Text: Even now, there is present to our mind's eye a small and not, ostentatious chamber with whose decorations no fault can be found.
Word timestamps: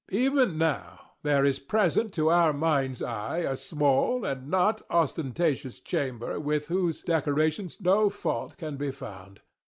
Even 0.09 0.57
now, 0.57 1.11
there 1.21 1.45
is 1.45 1.59
present 1.59 2.11
to 2.15 2.31
our 2.31 2.53
mind's 2.53 3.03
eye 3.03 3.37
a 3.45 3.55
small 3.55 4.25
and 4.25 4.47
not, 4.49 4.81
ostentatious 4.89 5.79
chamber 5.79 6.39
with 6.39 6.69
whose 6.69 7.03
decorations 7.03 7.79
no 7.79 8.09
fault 8.09 8.57
can 8.57 8.77
be 8.77 8.89
found. 8.89 9.41